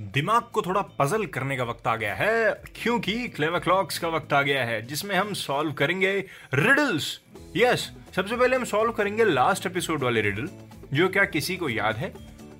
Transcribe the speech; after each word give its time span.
दिमाग 0.00 0.42
को 0.52 0.62
थोड़ा 0.62 0.80
पजल 0.98 1.24
करने 1.26 1.56
का 1.56 1.64
वक्त 1.64 1.86
आ 1.86 1.94
गया 1.96 2.14
है, 2.14 2.52
क्योंकि 2.74 3.12
क्लेवर 3.28 3.58
क्लॉक्स 3.58 3.98
का 3.98 4.08
वक्त 4.08 4.32
आ 4.32 4.40
गया 4.42 4.64
है, 4.64 4.80
जिसमें 4.86 5.14
हम 5.16 5.32
सॉल्व 5.34 5.72
करेंगे 5.72 6.12
रिडल्स 6.54 7.18
यस 7.56 7.90
सबसे 8.16 8.36
पहले 8.36 8.56
हम 8.56 8.64
सॉल्व 8.64 8.92
करेंगे 8.92 9.24
लास्ट 9.24 9.66
एपिसोड 9.66 10.02
वाले 10.02 10.20
रिडल 10.22 10.48
जो 10.92 11.08
क्या 11.08 11.24
किसी 11.26 11.56
को 11.56 11.68
याद 11.68 11.96
है? 11.96 12.12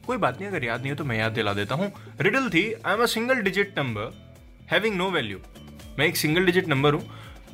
कोई 0.06 0.16
बात 0.16 0.40
नहीं, 0.40 0.48
अगर 0.48 0.64
याद 0.64 0.80
नहीं 0.80 0.90
हो 0.90 0.96
तो 0.96 1.04
मैं 1.04 1.18
याद 1.18 1.32
दिला 1.32 1.52
देता 1.54 1.74
हूँ। 1.74 1.92
रिडल 2.20 2.48
थी 2.50 2.72
I 2.74 2.94
am 2.94 3.02
a 3.02 3.06
single 3.08 3.40
digit 3.42 3.78
number 3.78 4.12
having 4.70 4.96
no 4.96 5.10
value 5.10 5.38
मैं 5.98 6.06
एक 6.06 6.16
सिंगल 6.16 6.46
डिजिट 6.46 6.68
नंबर 6.68 6.94
हूँ, 6.94 7.02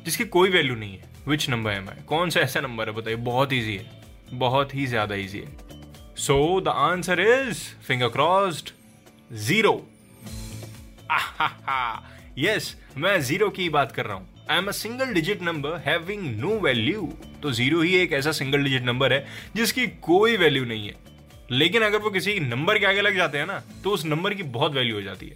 जिसकी 0.05 0.25
कोई 0.27 0.49
वैल्यू 0.49 0.75
नहीं 0.75 0.97
है। 0.97 1.15
विच 1.27 1.49
नंबर 1.49 1.71
है 1.71 1.81
मैं 1.81 2.03
कौन 2.05 2.29
सा 2.29 2.39
ऐसा 2.39 2.59
नंबर 2.61 2.89
है, 2.89 2.95
बताइए। 2.95 3.15
बहुत 3.17 3.53
ईजी 3.53 3.75
है। 3.75 3.95
बहुत 4.33 4.75
ही 4.75 4.85
ज़्यादा 4.85 5.15
ईजी 5.15 5.39
है। 5.39 6.15
So 6.17 6.59
the 6.61 6.67
answer 6.67 7.19
is 7.21 7.63
finger 7.87 8.07
crossed 8.09 8.69
zero 9.31 9.71
yes 12.39 12.75
मैं 12.97 13.19
ज़ीरो 13.21 13.49
की 13.49 13.67
बात 13.69 13.91
कर 13.91 14.05
रहा 14.05 14.15
हूँ. 14.15 14.27
I 14.49 14.57
am 14.57 14.67
a 14.67 14.71
single 14.71 15.13
digit 15.13 15.41
number 15.41 15.77
having 15.85 16.21
no 16.39 16.59
value 16.59 17.01
तो 17.43 17.51
ज़ीरो 17.51 17.81
ही 17.81 17.95
एक 17.95 18.13
ऐसा 18.13 18.31
सिंगल 18.31 18.63
डिजिट 18.63 18.83
नंबर 18.85 19.13
है 19.13 19.25
जिसकी 19.55 19.87
कोई 20.03 20.37
वैल्यू 20.37 20.65
नहीं 20.65 20.87
है. 20.87 20.95
लेकिन 21.51 21.81
अगर 21.81 21.97
वो 21.97 22.09
किसी 22.09 22.39
नंबर 22.39 22.79
के 22.79 22.85
आगे 22.85 23.01
लग 23.01 23.15
जाते 23.15 23.37
हैं 23.37 23.45
ना 23.47 23.61
तो 23.83 23.91
उस 23.91 24.05
नंबर 24.05 24.33
की 24.33 24.43
बहुत 24.55 24.73
वैल्यू 24.73 24.95
हो 24.95 25.01
जाती 25.01 25.27
है. 25.27 25.35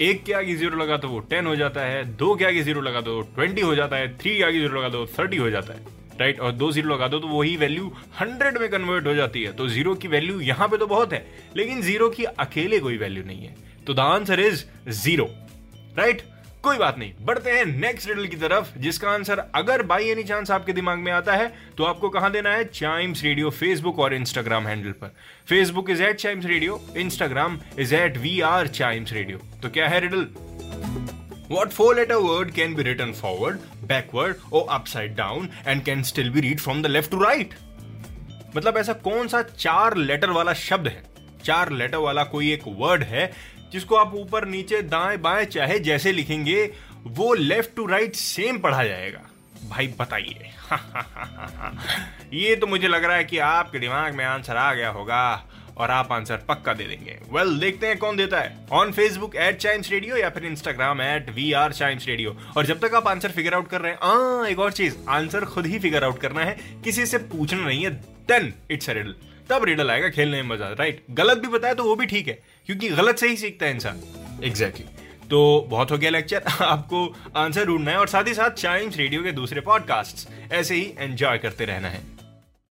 एक 0.00 0.24
के 0.24 0.32
आगे 0.32 0.54
ज़ीरो 0.56 0.76
लगा 0.78 0.96
तो 0.96 1.08
वो 1.08 1.18
टेन 1.20 1.46
हो 1.46 1.54
जाता 1.56 1.80
है, 1.80 2.04
दो 2.16 2.34
के 2.34 2.44
आगे 2.44 2.62
ज़ीरो 2.62 2.80
लगा 2.80 3.00
तो 3.00 3.20
ट्वेंटी 3.34 3.60
हो 3.60 3.74
जाता 3.74 3.96
है 3.96 4.16
थ्री 4.18 4.36
के 4.36 4.42
आगे 4.44 4.58
ज़ीरो 4.58 4.78
लगा 4.78 4.88
तो 4.88 5.06
थर्टी 5.18 5.36
हो 5.36 5.50
जाता 5.50 5.74
है. 5.74 5.97
राइट 6.20 6.40
और 6.40 6.52
दो 6.52 6.70
ज़ीरो 6.72 6.94
लगा 6.94 7.08
दो 7.08 7.18
तो 7.18 7.28
वही 7.28 7.56
वैल्यू 7.56 7.92
हंड्रेड 8.20 8.58
में 8.58 8.68
कन्वर्ट 8.70 9.06
हो 9.06 9.14
जाती 9.14 9.42
है। 9.42 9.52
तो 9.52 9.68
ज़ीरो 9.68 9.94
की 9.94 10.08
वैल्यू 10.08 10.40
यहाँ 10.40 10.68
पे 10.68 10.76
तो 10.78 10.86
बहुत 10.86 11.12
है 11.12 11.26
लेकिन 11.56 11.82
ज़ीरो 11.82 12.08
की 12.10 12.24
अकेले 12.24 12.78
कोई 12.80 12.98
वैल्यू 12.98 13.24
नहीं 13.24 13.46
है। 13.46 13.54
तो 13.86 13.94
the 13.94 14.00
answer 14.00 14.40
is 14.40 14.64
zero 14.88 15.28
right 15.98 16.22
कोई 16.62 16.76
बात 16.78 16.98
नहीं। 16.98 17.12
बढ़ते 17.24 17.50
हैं 17.50 17.64
नेक्स्ट 17.66 18.08
रिडल 18.08 18.26
की 18.26 18.36
तरफ़ 18.36 18.78
जिसका 18.78 19.10
आंसर 19.10 19.38
अगर 19.54 19.82
बाई 19.82 20.08
एनी 20.10 20.22
चांस 20.24 20.50
आपके 20.50 20.72
दिमाग 20.72 20.98
में 20.98 21.10
आता 21.12 21.36
है 21.36 21.52
तो 21.78 21.84
आपको 21.84 22.08
कहाँ 22.08 22.30
देना 22.32 22.50
है? 22.50 22.64
चाइम्स 22.64 23.22
रेडियो 23.24 23.50
फेसबुक 23.50 23.98
और 23.98 24.14
इंस्टाग्राम 24.14 24.66
हैंडल 24.66 24.92
पर। 24.92 25.14
Facebook 25.48 25.90
is 25.90 26.02
at 26.02 26.16
Chimes 26.16 26.46
radio 26.46 26.80
Instagram 26.96 27.58
is 27.78 27.94
at 27.94 28.16
we 28.18 28.40
are 28.50 28.66
Chimes 28.68 29.12
radio 29.12 29.40
तो 29.62 29.70
क्या 29.70 29.88
है 29.88 30.00
riddle 30.00 30.26
What 31.50 31.70
four 31.72 31.92
letter 31.96 32.16
word 32.22 32.50
can 32.56 32.72
be 32.78 32.84
written 32.86 33.12
forward, 33.18 33.60
backward 33.90 34.34
or 34.52 34.62
upside 34.78 35.16
down 35.16 35.48
and 35.66 35.84
can 35.88 36.04
still 36.04 36.32
be 36.34 36.40
read 36.40 36.60
from 36.60 36.82
the 36.86 36.92
left 36.96 37.10
to 37.14 37.22
right? 37.24 37.52
मतलब 38.56 38.76
ऐसा 38.76 38.92
कौन 38.92 39.28
सा 39.28 39.42
चार 39.42 39.96
letter 39.96 40.30
वाला 40.30 40.52
शब्द 40.52 40.88
है? 40.88 41.02
चार 41.44 41.72
लेटर 41.72 41.96
वाला 41.96 42.24
कोई 42.24 42.52
एक 42.52 42.62
वर्ड 42.66 43.02
है 43.02 43.32
जिसको 43.72 43.96
आप 43.96 44.14
ऊपर, 44.14 44.44
नीचे, 44.44 44.82
दाएँ, 44.82 45.18
बाएँ, 45.18 45.44
चाहे 45.44 45.78
जैसे 45.78 46.12
लिखेंगे, 46.12 46.74
वो 47.04 47.34
लेफ़्ट 47.34 47.70
टू 47.76 47.86
राइट 47.86 48.14
सेम 48.14 48.58
पढ़ा 48.58 48.84
जाएगा। 48.84 49.20
भाई 49.68 49.94
बताइए। 49.98 50.50
ये 52.32 52.56
तो 52.56 52.66
मुझे 52.66 52.88
लग 52.88 53.04
रहा 53.04 53.16
है 53.16 53.24
कि 53.24 53.38
आपके 53.38 53.78
दिमाग 53.78 54.14
में 54.14 54.24
आंसर 54.24 54.56
आ 54.56 54.74
गया 54.74 54.90
होगा। 54.90 55.44
और 55.78 55.90
आप 55.90 56.12
आंसर 56.12 56.36
पक्का 56.48 56.72
दे 56.72 56.84
देंगे। 56.84 57.18
वेल 57.32 57.46
well, 57.46 57.60
देखते 57.60 57.86
हैं 57.86 57.98
कौन 57.98 58.16
देता 58.16 58.40
है। 58.40 58.56
On 58.72 58.92
Facebook 58.92 59.36
at 59.36 59.56
Chimes 59.56 59.90
radio 59.90 60.16
या 60.16 60.30
फिर 60.30 60.44
Instagram 60.44 61.02
at 61.02 61.30
we 61.30 61.52
are 61.52 61.72
Chimes 61.72 62.06
radio 62.06 62.36
और 62.56 62.66
जब 62.66 62.78
तक 62.78 62.94
आप 62.94 63.08
आंसर 63.08 63.30
फिगर 63.30 63.54
आउट 63.54 63.68
कर 63.68 63.80
रहे 63.80 63.92
हैं 63.92 63.98
आ, 63.98 64.46
एक 64.46 64.58
और 64.58 64.72
चीज़ 64.72 64.96
आंसर 65.08 65.44
खुद 65.44 65.66
ही 65.66 65.78
फिगर 65.78 66.04
आउट 66.04 66.20
करना 66.20 66.44
है। 66.44 66.56
किसी 66.84 67.06
से 67.06 67.18
पूछना 67.18 67.64
नहीं 67.66 67.84
है 67.84 67.90
देन 68.28 68.52
इट्स 68.70 68.88
रिडल 68.88 69.14
तब 69.50 69.64
रिडल 69.64 69.90
आएगा 69.90 70.08
खेलने 70.08 70.42
में 70.42 70.48
मज़ा 70.50 70.68
राइट 70.68 71.04
गलत 71.10 71.38
भी 71.38 71.48
बताया 71.48 71.74
तो 71.74 71.84
वो 71.84 71.96
भी 71.96 72.06
ठीक 72.06 72.28
है 72.28 72.38
क्योंकि 72.66 72.88
गलत 72.88 73.18
से 73.18 73.28
ही 73.28 73.36
सीखता 73.36 73.66
है 73.66 73.74
इंसान। 73.74 74.02
Exactly 74.44 74.84
exactly. 74.84 75.30
तो 75.30 75.66
बहुत 75.70 75.90
हो 75.90 75.98
गया 75.98 76.10
लेक्चर 76.10 76.42
आपको 76.60 77.06
आंसर 77.36 77.66
ढूंढना 77.66 77.90
है 77.90 77.96
और 77.98 78.08
साथ 78.08 78.24
ही 78.24 78.34
साथ 78.34 78.50
चाइम्स 78.50 78.96
रेडियो 78.96 79.22
के 79.22 79.32
दूसरे 79.32 79.60
पॉडकास्ट 79.60 80.28
ऐसे 80.52 80.74
ही 80.74 80.94
एंजॉय 80.98 81.38
करते 81.38 81.64
रहना 81.64 81.88
है। 81.88 82.17